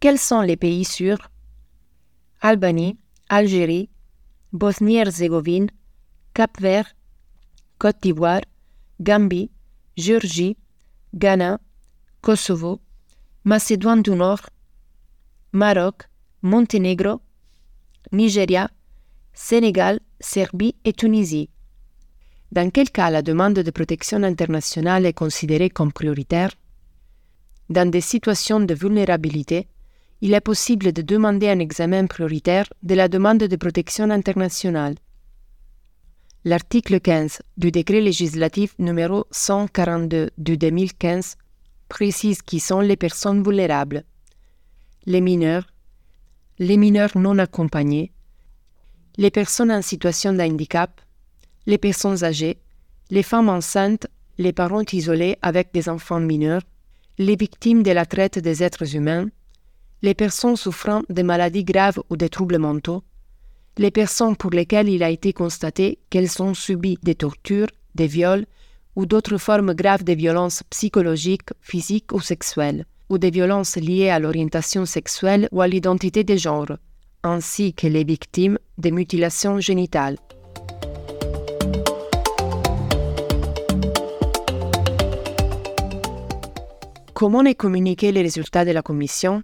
Quels 0.00 0.18
sont 0.18 0.40
les 0.40 0.56
pays 0.56 0.86
sûrs? 0.86 1.30
Albanie, 2.40 2.96
Algérie, 3.28 3.90
Bosnie-Herzégovine, 4.54 5.68
Cap-Vert, 6.32 6.94
Côte 7.78 8.00
d'Ivoire, 8.00 8.40
Gambie, 9.02 9.50
Géorgie, 9.98 10.56
Ghana, 11.14 11.60
Kosovo, 12.22 12.80
Macédoine 13.44 14.00
du 14.00 14.12
Nord, 14.12 14.48
Maroc, 15.52 16.08
Monténégro, 16.40 17.20
Nigeria, 18.12 18.70
Sénégal, 19.34 20.00
Serbie 20.20 20.74
et 20.86 20.94
Tunisie. 20.94 21.50
Dans 22.56 22.70
quel 22.70 22.90
cas 22.90 23.10
la 23.10 23.20
demande 23.20 23.58
de 23.58 23.70
protection 23.70 24.22
internationale 24.22 25.04
est 25.04 25.12
considérée 25.12 25.68
comme 25.68 25.92
prioritaire? 25.92 26.52
Dans 27.68 27.90
des 27.90 28.00
situations 28.00 28.60
de 28.60 28.72
vulnérabilité, 28.72 29.68
il 30.22 30.32
est 30.32 30.40
possible 30.40 30.90
de 30.94 31.02
demander 31.02 31.50
un 31.50 31.58
examen 31.58 32.06
prioritaire 32.06 32.64
de 32.82 32.94
la 32.94 33.08
demande 33.08 33.44
de 33.44 33.56
protection 33.56 34.08
internationale. 34.08 34.94
L'article 36.46 36.98
15 36.98 37.42
du 37.58 37.70
décret 37.70 38.00
législatif 38.00 38.74
numéro 38.78 39.26
142 39.32 40.30
du 40.38 40.56
2015 40.56 41.36
précise 41.90 42.40
qui 42.40 42.58
sont 42.58 42.80
les 42.80 42.96
personnes 42.96 43.42
vulnérables. 43.42 44.04
Les 45.04 45.20
mineurs, 45.20 45.66
les 46.58 46.78
mineurs 46.78 47.18
non 47.18 47.36
accompagnés, 47.36 48.12
les 49.18 49.30
personnes 49.30 49.70
en 49.70 49.82
situation 49.82 50.32
de 50.32 50.40
handicap, 50.40 51.02
les 51.66 51.78
personnes 51.78 52.22
âgées, 52.24 52.58
les 53.10 53.22
femmes 53.22 53.48
enceintes, 53.48 54.06
les 54.38 54.52
parents 54.52 54.84
isolés 54.92 55.36
avec 55.42 55.72
des 55.72 55.88
enfants 55.88 56.20
mineurs, 56.20 56.62
les 57.18 57.36
victimes 57.36 57.82
de 57.82 57.90
la 57.90 58.06
traite 58.06 58.38
des 58.38 58.62
êtres 58.62 58.94
humains, 58.94 59.28
les 60.02 60.14
personnes 60.14 60.56
souffrant 60.56 61.02
de 61.08 61.22
maladies 61.22 61.64
graves 61.64 62.02
ou 62.10 62.16
de 62.16 62.28
troubles 62.28 62.58
mentaux, 62.58 63.02
les 63.78 63.90
personnes 63.90 64.36
pour 64.36 64.50
lesquelles 64.50 64.88
il 64.88 65.02
a 65.02 65.10
été 65.10 65.32
constaté 65.32 65.98
qu'elles 66.10 66.42
ont 66.42 66.54
subi 66.54 66.98
des 67.02 67.14
tortures, 67.14 67.68
des 67.94 68.06
viols, 68.06 68.46
ou 68.94 69.04
d'autres 69.04 69.36
formes 69.36 69.74
graves 69.74 70.04
de 70.04 70.14
violences 70.14 70.62
psychologiques, 70.70 71.50
physiques 71.60 72.12
ou 72.12 72.20
sexuelles, 72.20 72.86
ou 73.10 73.18
des 73.18 73.30
violences 73.30 73.76
liées 73.76 74.08
à 74.08 74.18
l'orientation 74.18 74.86
sexuelle 74.86 75.48
ou 75.52 75.60
à 75.60 75.68
l'identité 75.68 76.24
de 76.24 76.36
genre, 76.36 76.72
ainsi 77.22 77.74
que 77.74 77.86
les 77.86 78.04
victimes 78.04 78.58
de 78.78 78.90
mutilations 78.90 79.60
génitales. 79.60 80.16
Comment 87.18 87.46
est 87.46 87.54
communiqué 87.54 88.12
les 88.12 88.20
résultats 88.20 88.66
de 88.66 88.72
la 88.72 88.82
commission? 88.82 89.42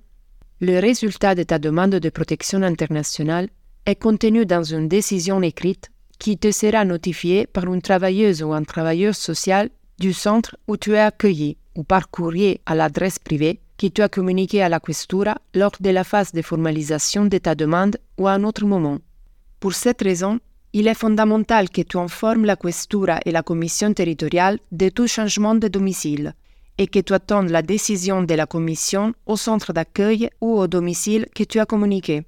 Le 0.60 0.78
résultat 0.78 1.34
de 1.34 1.42
ta 1.42 1.58
demande 1.58 1.94
de 1.94 2.10
protection 2.10 2.62
internationale 2.62 3.48
est 3.86 3.94
contenu 3.94 4.44
dans 4.44 4.62
une 4.62 4.88
décision 4.88 5.40
écrite 5.40 5.90
qui 6.18 6.36
te 6.36 6.50
sera 6.50 6.84
notifié 6.84 7.46
par 7.46 7.64
une 7.72 7.80
travailleuse 7.80 8.42
ou 8.42 8.52
un 8.52 8.62
travailleur 8.62 9.14
social 9.14 9.70
du 9.98 10.12
centre 10.12 10.54
où 10.68 10.76
tu 10.76 10.92
es 10.92 10.98
accueilli 10.98 11.56
ou 11.74 11.82
par 11.82 12.10
courrier 12.10 12.60
à 12.66 12.74
l'adresse 12.74 13.18
privée 13.18 13.60
qui 13.78 13.90
tu 13.90 14.02
as 14.02 14.10
communiqué 14.10 14.60
à 14.62 14.68
la 14.68 14.78
questura 14.78 15.38
lors 15.54 15.72
de 15.80 15.88
la 15.88 16.04
phase 16.04 16.32
de 16.32 16.42
formalisation 16.42 17.24
de 17.24 17.38
ta 17.38 17.54
demande 17.54 17.96
ou 18.18 18.28
à 18.28 18.32
un 18.32 18.44
autre 18.44 18.66
moment. 18.66 18.98
Pour 19.60 19.72
cette 19.72 20.02
raison, 20.02 20.40
il 20.74 20.88
est 20.88 21.00
fondamental 21.02 21.70
que 21.70 21.80
tu 21.80 21.96
informes 21.96 22.44
la 22.44 22.56
questura 22.56 23.20
et 23.24 23.30
la 23.30 23.42
commission 23.42 23.94
territoriale 23.94 24.58
de 24.72 24.90
tout 24.90 25.06
changement 25.06 25.54
de 25.54 25.68
domicile 25.68 26.34
et 26.82 26.88
que 26.88 26.98
tu 26.98 27.12
attendes 27.14 27.50
la 27.50 27.62
décision 27.62 28.24
de 28.24 28.34
la 28.34 28.46
commission 28.46 29.14
au 29.26 29.36
centre 29.36 29.72
d'accueil 29.72 30.28
ou 30.40 30.58
au 30.58 30.66
domicile 30.66 31.26
que 31.32 31.44
tu 31.44 31.60
as 31.60 31.66
communiqué. 31.66 32.24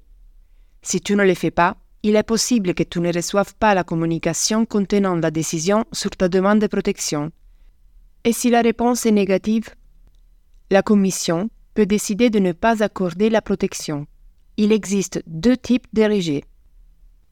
Si 0.81 1.01
tu 1.01 1.17
ne 1.17 1.25
le 1.25 1.33
fais 1.33 1.51
pas, 1.51 1.75
il 2.03 2.15
est 2.15 2.23
possible 2.23 2.73
que 2.73 2.83
tu 2.83 3.01
ne 3.01 3.11
reçoives 3.11 3.53
pas 3.55 3.73
la 3.73 3.83
communication 3.83 4.65
contenant 4.65 5.15
la 5.15 5.29
décision 5.29 5.83
sur 5.91 6.11
ta 6.11 6.29
demande 6.29 6.59
de 6.59 6.67
protection. 6.67 7.31
Et 8.23 8.31
si 8.31 8.49
la 8.49 8.61
réponse 8.61 9.05
est 9.05 9.11
négative, 9.11 9.71
la 10.71 10.81
Commission 10.81 11.49
peut 11.73 11.85
décider 11.85 12.29
de 12.29 12.39
ne 12.39 12.53
pas 12.53 12.81
accorder 12.81 13.29
la 13.29 13.41
protection. 13.41 14.07
Il 14.55 14.71
existe 14.71 15.21
deux 15.27 15.57
types 15.57 15.87
de 15.91 16.03
rejets. 16.03 16.45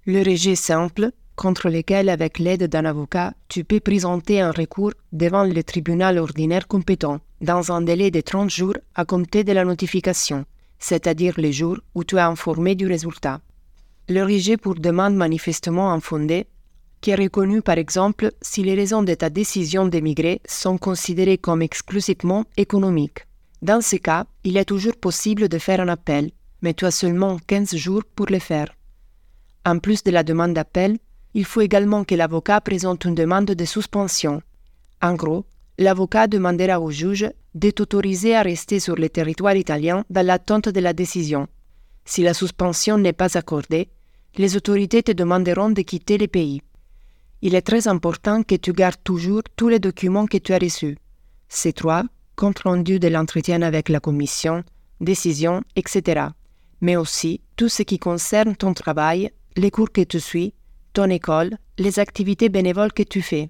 Le 0.05 0.19
rejet 0.29 0.55
simple, 0.55 1.11
contre 1.35 1.69
lequel, 1.69 2.09
avec 2.09 2.39
l'aide 2.39 2.65
d'un 2.65 2.85
avocat, 2.85 3.33
tu 3.47 3.63
peux 3.63 3.79
présenter 3.79 4.41
un 4.41 4.51
recours 4.51 4.93
devant 5.11 5.43
le 5.43 5.63
tribunal 5.63 6.17
ordinaire 6.17 6.67
compétent, 6.67 7.19
dans 7.41 7.71
un 7.71 7.81
délai 7.81 8.11
de 8.11 8.21
30 8.21 8.49
jours 8.49 8.77
à 8.95 9.05
compter 9.05 9.43
de 9.43 9.51
la 9.51 9.65
notification, 9.65 10.45
c'est-à-dire 10.79 11.35
les 11.37 11.51
jours 11.51 11.79
où 11.95 12.03
tu 12.03 12.17
es 12.17 12.21
informé 12.21 12.75
du 12.75 12.87
résultat 12.87 13.41
le 14.09 14.23
rejet 14.23 14.57
pour 14.57 14.75
demande 14.75 15.15
manifestement 15.15 15.93
infondée, 15.93 16.47
qui 16.99 17.11
est 17.11 17.15
reconnu 17.15 17.61
par 17.61 17.77
exemple 17.77 18.31
si 18.41 18.63
les 18.63 18.75
raisons 18.75 19.03
de 19.03 19.13
ta 19.13 19.29
décision 19.29 19.85
d'émigrer 19.85 20.41
sont 20.45 20.77
considérées 20.77 21.37
comme 21.37 21.61
exclusivement 21.61 22.45
économiques. 22.57 23.25
Dans 23.61 23.81
ce 23.81 23.95
cas, 23.95 24.25
il 24.43 24.57
est 24.57 24.65
toujours 24.65 24.97
possible 24.97 25.47
de 25.47 25.57
faire 25.57 25.79
un 25.79 25.87
appel, 25.87 26.31
mais 26.61 26.73
tu 26.73 26.85
as 26.85 26.91
seulement 26.91 27.37
15 27.47 27.75
jours 27.75 28.03
pour 28.15 28.27
le 28.27 28.39
faire. 28.39 28.75
En 29.65 29.79
plus 29.79 30.03
de 30.03 30.11
la 30.11 30.23
demande 30.23 30.53
d'appel, 30.53 30.97
il 31.33 31.45
faut 31.45 31.61
également 31.61 32.03
que 32.03 32.15
l'avocat 32.15 32.61
présente 32.61 33.05
une 33.05 33.15
demande 33.15 33.45
de 33.45 33.65
suspension. 33.65 34.41
En 35.01 35.15
gros, 35.15 35.45
l'avocat 35.77 36.27
demandera 36.27 36.79
au 36.79 36.91
juge 36.91 37.29
de 37.55 37.71
t'autoriser 37.71 38.35
à 38.35 38.41
rester 38.41 38.79
sur 38.79 38.95
le 38.95 39.09
territoire 39.09 39.55
italien 39.55 40.05
dans 40.09 40.25
l'attente 40.25 40.69
de 40.69 40.79
la 40.79 40.93
décision. 40.93 41.47
Si 42.05 42.21
la 42.21 42.33
suspension 42.33 42.97
n'est 42.97 43.13
pas 43.13 43.37
accordée, 43.37 43.89
les 44.35 44.55
autorités 44.55 45.03
te 45.03 45.11
demanderont 45.11 45.69
de 45.69 45.81
quitter 45.81 46.17
le 46.17 46.27
pays. 46.27 46.61
Il 47.41 47.55
est 47.55 47.61
très 47.61 47.87
important 47.87 48.43
que 48.43 48.55
tu 48.55 48.73
gardes 48.73 49.03
toujours 49.03 49.43
tous 49.55 49.69
les 49.69 49.79
documents 49.79 50.27
que 50.27 50.37
tu 50.37 50.53
as 50.53 50.57
reçus. 50.57 50.97
Ces 51.49 51.73
trois, 51.73 52.03
compte 52.35 52.59
rendu 52.59 52.99
de 52.99 53.07
l'entretien 53.07 53.61
avec 53.61 53.89
la 53.89 53.99
commission, 53.99 54.63
décision, 55.01 55.61
etc. 55.75 56.27
Mais 56.81 56.95
aussi 56.95 57.41
tout 57.55 57.69
ce 57.69 57.83
qui 57.83 57.99
concerne 57.99 58.55
ton 58.55 58.73
travail, 58.73 59.31
les 59.55 59.71
cours 59.71 59.91
que 59.91 60.01
tu 60.01 60.19
suis, 60.19 60.53
ton 60.93 61.09
école, 61.09 61.57
les 61.79 61.99
activités 61.99 62.49
bénévoles 62.49 62.93
que 62.93 63.03
tu 63.03 63.21
fais. 63.21 63.49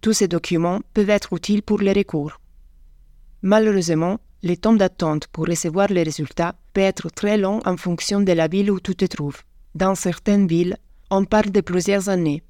Tous 0.00 0.12
ces 0.12 0.28
documents 0.28 0.80
peuvent 0.92 1.10
être 1.10 1.32
utiles 1.32 1.62
pour 1.62 1.78
les 1.78 1.92
recours. 1.92 2.40
Malheureusement, 3.42 4.18
le 4.42 4.56
temps 4.56 4.74
d'attente 4.74 5.28
pour 5.28 5.46
recevoir 5.46 5.88
les 5.88 6.02
résultats 6.02 6.56
peut 6.72 6.80
être 6.80 7.10
très 7.10 7.38
long 7.38 7.60
en 7.64 7.76
fonction 7.76 8.20
de 8.20 8.32
la 8.32 8.48
ville 8.48 8.70
où 8.70 8.80
tu 8.80 8.94
te 8.94 9.04
trouves. 9.04 9.42
Dans 9.74 9.94
certaines 9.94 10.46
villes, 10.46 10.76
on 11.10 11.24
parle 11.24 11.50
de 11.50 11.60
plusieurs 11.60 12.08
années. 12.08 12.42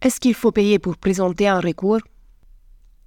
Est-ce 0.00 0.20
qu'il 0.20 0.34
faut 0.34 0.52
payer 0.52 0.78
pour 0.78 0.96
présenter 0.96 1.46
un 1.48 1.60
recours? 1.60 2.00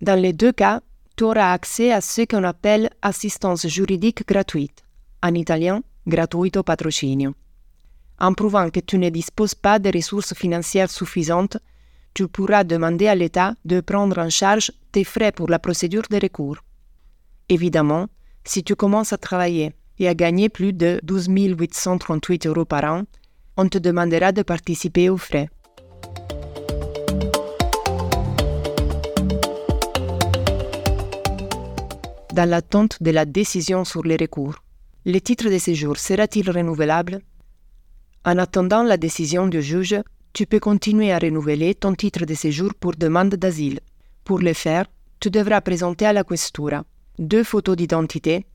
Dans 0.01 0.19
les 0.19 0.33
deux 0.33 0.51
cas, 0.53 0.81
tu 1.17 1.25
auras 1.25 1.51
accès 1.51 1.91
à 1.91 2.01
ce 2.01 2.25
qu'on 2.25 2.43
appelle 2.43 2.89
assistance 3.01 3.67
juridique 3.67 4.27
gratuite, 4.27 4.83
en 5.21 5.33
italien 5.33 5.81
gratuito 6.07 6.63
patrocinio. 6.63 7.33
En 8.19 8.33
prouvant 8.33 8.69
que 8.69 8.79
tu 8.79 8.97
ne 8.97 9.09
disposes 9.09 9.55
pas 9.55 9.77
de 9.79 9.91
ressources 9.93 10.33
financières 10.33 10.89
suffisantes, 10.89 11.57
tu 12.13 12.27
pourras 12.27 12.63
demander 12.63 13.07
à 13.07 13.15
l'État 13.15 13.55
de 13.65 13.81
prendre 13.81 14.17
en 14.19 14.29
charge 14.29 14.71
tes 14.93 15.03
frais 15.03 15.33
pour 15.33 15.49
la 15.49 15.59
procédure 15.59 16.03
de 16.09 16.17
recours. 16.21 16.57
Évidemment, 17.49 18.07
si 18.45 18.63
tu 18.63 18.75
commences 18.75 19.11
à 19.11 19.17
travailler 19.17 19.73
et 19.99 20.07
à 20.07 20.13
gagner 20.13 20.49
plus 20.49 20.71
de 20.71 20.99
12 21.03 21.27
838 21.29 22.47
euros 22.47 22.65
par 22.65 22.85
an, 22.85 23.03
on 23.57 23.67
te 23.67 23.77
demandera 23.77 24.31
de 24.31 24.43
participer 24.43 25.09
aux 25.09 25.17
frais. 25.17 25.49
Dans 32.33 32.49
l'attente 32.49 33.01
de 33.01 33.11
la 33.11 33.25
décision 33.25 33.85
sur 33.85 34.03
les 34.03 34.17
recours, 34.17 34.55
le 35.05 35.19
titre 35.19 35.49
de 35.49 35.57
séjour 35.57 35.97
sera-t-il 35.97 36.49
renouvelable? 36.49 37.21
En 38.27 38.39
attendant 38.39 38.81
la 38.81 38.97
décision 38.97 39.45
du 39.47 39.61
juge, 39.61 39.95
tu 40.33 40.47
peux 40.47 40.59
continuer 40.59 41.11
à 41.11 41.19
renouveler 41.19 41.75
ton 41.75 41.93
titre 41.93 42.25
de 42.25 42.33
séjour 42.33 42.73
pour 42.73 42.95
demande 42.95 43.35
d'asile. 43.35 43.79
Pour 44.23 44.39
le 44.39 44.53
faire, 44.53 44.87
tu 45.19 45.29
devras 45.29 45.61
présenter 45.61 46.07
à 46.07 46.13
la 46.13 46.23
questura 46.23 46.83
deux 47.19 47.43
photos 47.43 47.75
d'identité, 47.75 48.45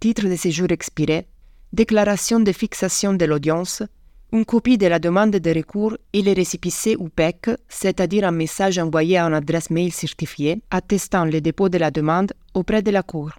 titre 0.00 0.26
de 0.26 0.34
séjour 0.34 0.66
expiré, 0.70 1.28
déclaration 1.72 2.40
de 2.40 2.50
fixation 2.50 3.14
de 3.14 3.24
l'audience, 3.24 3.84
une 4.32 4.44
copie 4.44 4.76
de 4.76 4.88
la 4.88 4.98
demande 4.98 5.36
de 5.36 5.54
recours 5.54 5.96
et 6.12 6.22
le 6.22 6.32
récépissé 6.32 6.96
ou 6.96 7.08
PEC, 7.08 7.50
c'est-à-dire 7.68 8.24
un 8.26 8.32
message 8.32 8.78
envoyé 8.78 9.18
à 9.18 9.26
une 9.26 9.34
adresse 9.34 9.70
mail 9.70 9.92
certifiée 9.92 10.60
attestant 10.70 11.26
le 11.26 11.40
dépôt 11.40 11.68
de 11.68 11.78
la 11.78 11.92
demande 11.92 12.32
auprès 12.54 12.82
de 12.82 12.90
la 12.90 13.04
Cour 13.04 13.30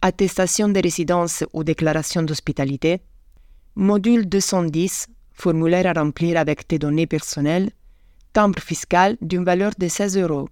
attestation 0.00 0.68
de 0.68 0.80
résidence 0.80 1.42
ou 1.52 1.64
déclaration 1.64 2.22
d'hospitalité, 2.22 3.00
module 3.74 4.28
210, 4.28 5.08
formulaire 5.38 5.86
à 5.86 5.92
remplir 5.92 6.36
avec 6.36 6.66
tes 6.66 6.78
données 6.78 7.06
personnelles, 7.06 7.70
timbre 8.32 8.60
fiscal 8.60 9.16
d'une 9.22 9.44
valeur 9.44 9.72
de 9.78 9.88
16 9.88 10.18
euros. 10.18 10.48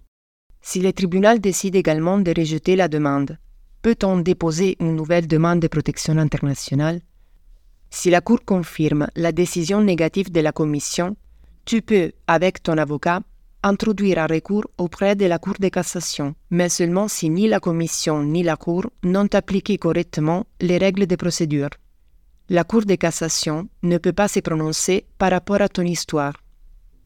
Si 0.63 0.81
le 0.81 0.93
tribunal 0.93 1.41
décide 1.41 1.77
également 1.77 2.19
de 2.19 2.33
rejeter 2.37 2.77
la 2.77 2.89
demande, 2.89 3.39
peut-on 3.83 4.19
déposer 4.19 4.77
une 4.81 4.97
nouvelle 4.97 5.27
demande 5.27 5.61
de 5.61 5.69
protection 5.69 6.17
internationale? 6.19 7.01
Si 7.91 8.11
la 8.11 8.21
Cour 8.21 8.45
confirme 8.45 9.07
la 9.17 9.33
décision 9.33 9.81
négative 9.81 10.31
de 10.33 10.41
la 10.41 10.53
Commission, 10.53 11.17
tu 11.65 11.83
peux, 11.83 12.13
avec 12.27 12.63
ton 12.63 12.79
avocat, 12.79 13.21
introduire 13.63 14.19
un 14.19 14.27
recours 14.27 14.67
auprès 14.79 15.17
de 15.17 15.27
la 15.27 15.39
Cour 15.39 15.55
de 15.59 15.69
cassation, 15.69 16.35
mais 16.51 16.69
seulement 16.69 17.09
si 17.09 17.29
ni 17.31 17.49
la 17.49 17.61
Commission 17.61 18.23
ni 18.23 18.43
la 18.43 18.57
Cour 18.57 18.85
n'ont 19.03 19.29
appliqué 19.33 19.79
correctement 19.79 20.47
les 20.61 20.79
règles 20.79 21.07
de 21.07 21.17
procédure. 21.17 21.71
La 22.49 22.63
Cour 22.63 22.85
de 22.85 22.95
cassation 22.95 23.69
ne 23.83 23.99
peut 23.99 24.13
pas 24.13 24.29
se 24.29 24.39
prononcer 24.39 25.05
par 25.19 25.33
rapport 25.33 25.61
à 25.61 25.69
ton 25.69 25.83
histoire. 25.83 26.35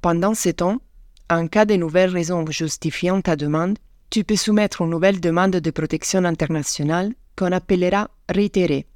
Pendant 0.03 0.35
ce 0.35 0.51
temps, 0.51 0.83
en 1.31 1.47
cas 1.47 1.65
de 1.65 1.77
nouvelles 1.77 2.11
raisons 2.11 2.45
justifiant 2.51 3.23
ta 3.23 3.37
demande, 3.37 3.79
tu 4.11 4.23
peux 4.23 4.37
soumettre 4.37 4.83
une 4.83 4.91
nouvelle 4.91 5.19
demande 5.19 5.57
de 5.57 5.71
protection 5.71 6.25
internationale 6.27 7.15
qu'on 7.37 7.53
appellera 7.53 8.11
réitérée. 8.29 8.87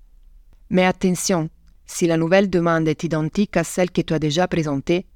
Mais 0.68 0.84
attention, 0.84 1.48
si 1.86 2.06
la 2.06 2.18
nouvelle 2.18 2.50
demande 2.50 2.88
est 2.88 3.04
identique 3.04 3.56
à 3.56 3.64
celle 3.64 3.90
que 3.90 4.02
tu 4.02 4.12
as 4.12 4.18
déjà 4.18 4.46
présentée, 4.46 5.06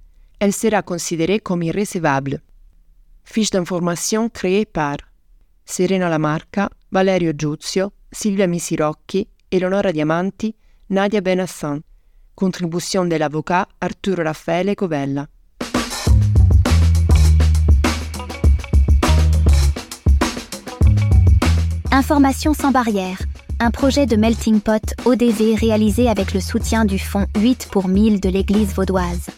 elle 0.40 0.54
sera 0.54 0.80
considérée 0.80 1.40
comme 1.40 1.62
irrecevable. 1.62 2.40
Fiche 3.24 3.50
d'information 3.50 4.30
créée 4.30 4.64
par 4.64 4.96
Serena 5.66 6.08
Lamarca, 6.08 6.70
Valerio 6.90 7.32
Giuzio, 7.36 7.92
Silvia 8.12 8.46
Misirocchi, 8.46 9.28
Eleonora 9.50 9.92
Diamanti, 9.92 10.54
Nadia 10.90 11.20
Benassan. 11.20 11.80
Contribution 12.34 13.04
de 13.04 13.16
l'avocat 13.16 13.68
Arturo 13.78 14.22
Raffaele 14.22 14.74
Covella. 14.74 15.26
Information 21.92 22.54
sans 22.54 22.70
barrière. 22.70 23.18
Un 23.60 23.70
projet 23.70 24.06
de 24.06 24.16
Melting 24.16 24.60
Pot 24.60 24.94
ODV 25.04 25.56
réalisé 25.56 26.08
avec 26.08 26.32
le 26.32 26.40
soutien 26.40 26.86
du 26.86 26.98
fonds 26.98 27.26
8 27.36 27.68
pour 27.70 27.88
1000 27.88 28.20
de 28.20 28.30
l'Église 28.30 28.72
vaudoise. 28.72 29.28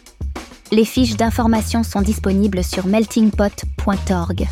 Les 0.71 0.85
fiches 0.85 1.17
d'information 1.17 1.83
sont 1.83 2.01
disponibles 2.01 2.63
sur 2.63 2.85
meltingpot.org. 2.85 4.47